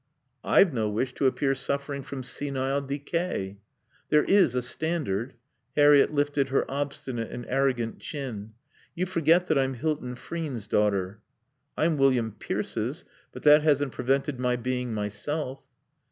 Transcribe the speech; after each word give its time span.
"I've 0.43 0.73
no 0.73 0.89
wish 0.89 1.13
to 1.13 1.27
appear 1.27 1.53
suffering 1.53 2.01
from 2.01 2.23
senile 2.23 2.81
decay." 2.81 3.59
"There 4.09 4.23
is 4.23 4.55
a 4.55 4.63
standard." 4.63 5.35
Harriett 5.75 6.11
lifted 6.11 6.49
her 6.49 6.65
obstinate 6.71 7.29
and 7.31 7.45
arrogant 7.47 7.99
chin. 7.99 8.53
"You 8.95 9.05
forget 9.05 9.45
that 9.45 9.59
I'm 9.59 9.75
Hilton 9.75 10.15
Frean's 10.15 10.65
daughter." 10.65 11.21
"I'm 11.77 11.97
William 11.97 12.31
Pierce's, 12.31 13.05
but 13.31 13.43
that 13.43 13.61
hasn't 13.61 13.91
prevented 13.93 14.39
my 14.39 14.55
being 14.55 14.91
myself." 14.91 15.61